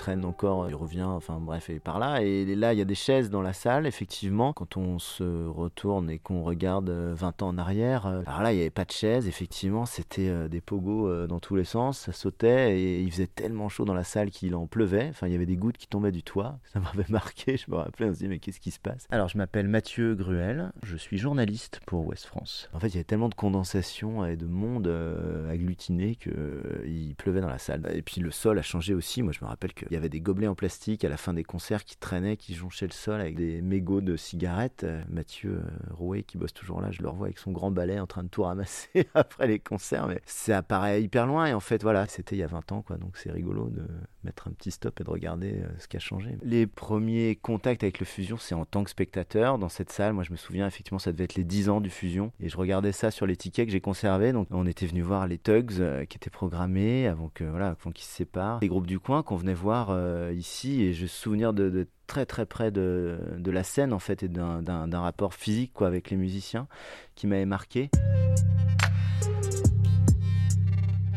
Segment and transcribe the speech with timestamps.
[0.00, 2.22] Traîne encore, il revient, enfin bref, et par là.
[2.22, 4.54] Et là, il y a des chaises dans la salle, effectivement.
[4.54, 8.52] Quand on se retourne et qu'on regarde 20 euh, ans en arrière, euh, alors là,
[8.52, 11.98] il n'y avait pas de chaises, effectivement, c'était euh, des pogos dans tous les sens,
[11.98, 15.08] ça sautait et il faisait tellement chaud dans la salle qu'il en pleuvait.
[15.10, 16.58] Enfin, il y avait des gouttes qui tombaient du toit.
[16.72, 19.06] Ça m'avait marqué, je me rappelais, on se dit, mais qu'est-ce qui se passe?
[19.10, 22.70] Alors, je m'appelle Mathieu Gruel, je suis journaliste pour Ouest France.
[22.72, 24.88] En fait, il y avait tellement de condensation et de monde
[25.50, 27.82] agglutiné qu'il pleuvait dans la salle.
[27.92, 29.22] Et puis, le sol a changé aussi.
[29.22, 31.34] Moi, je me rappelle que il y avait des gobelets en plastique à la fin
[31.34, 34.84] des concerts qui traînaient, qui jonchaient le sol avec des mégots de cigarettes.
[34.84, 37.98] Euh, Mathieu euh, Rouet, qui bosse toujours là, je le revois avec son grand balai
[37.98, 40.06] en train de tout ramasser après les concerts.
[40.06, 41.46] Mais ça paraît hyper loin.
[41.46, 42.98] Et en fait, voilà, c'était il y a 20 ans, quoi.
[42.98, 43.82] Donc c'est rigolo de
[44.22, 46.36] mettre un petit stop et de regarder euh, ce qui a changé.
[46.42, 50.12] Les premiers contacts avec le Fusion, c'est en tant que spectateur dans cette salle.
[50.12, 52.30] Moi, je me souviens, effectivement, ça devait être les 10 ans du Fusion.
[52.38, 54.32] Et je regardais ça sur les tickets que j'ai conservés.
[54.32, 58.04] Donc, on était venu voir les Tugs qui étaient programmés avant que, voilà, avant qu'ils
[58.04, 58.60] se séparent.
[58.62, 62.26] Les groupes du coin qu'on venait voir euh, ici et je me souviens de, très
[62.26, 66.16] très près de, de, la scène en fait et d'un rapport physique quoi, avec les
[66.16, 66.68] musiciens
[67.14, 67.90] qui m'avait marqué.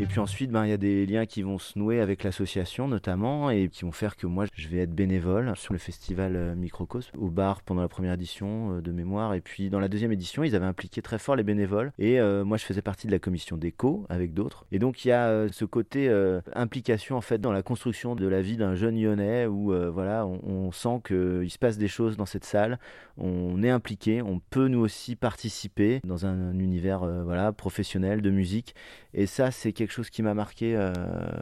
[0.00, 2.86] Et puis ensuite, ben, il y a des liens qui vont se nouer avec l'association
[2.86, 6.54] notamment et qui vont faire que moi, je vais être bénévole sur le festival euh,
[6.54, 9.34] Microcosme au bar pendant la première édition euh, de mémoire.
[9.34, 11.92] Et puis dans la deuxième édition, ils avaient impliqué très fort les bénévoles.
[11.98, 14.66] Et euh, moi, je faisais partie de la commission d'éco avec d'autres.
[14.70, 16.08] Et donc, il y a ce côté
[16.54, 20.40] implication en fait dans la construction de la vie d'un jeune lyonnais où voilà, on,
[20.46, 22.78] on sent qu'il se passe des choses dans cette salle.
[23.16, 28.76] On est impliqué, on peut nous aussi participer dans un, univers voilà, professionnel de musique.
[29.14, 30.92] Et ça, c'est quelque chose qui m'a marqué euh,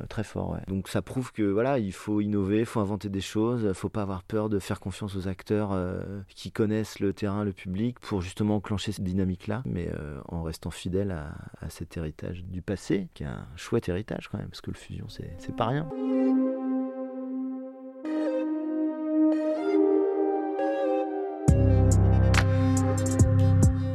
[0.08, 0.56] très fort.
[0.68, 4.02] Donc ça prouve que voilà, il faut innover, il faut inventer des choses, faut pas
[4.02, 8.22] avoir peur de faire confiance aux acteurs euh, qui connaissent le terrain, le public, pour
[8.22, 11.34] justement enclencher cette dynamique-là, mais euh, en restant fidèle à,
[11.64, 14.76] à, cet héritage du passé, qui est un chouette héritage quand même, parce que le
[14.76, 15.88] fusion, c'est pas rien.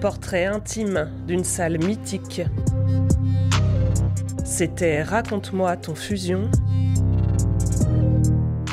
[0.01, 2.41] Portrait intime d'une salle mythique
[4.51, 6.51] c'était Raconte-moi ton fusion,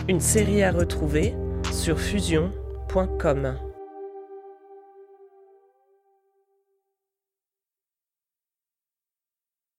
[0.08, 1.34] une série à retrouver
[1.70, 3.54] sur fusion.com.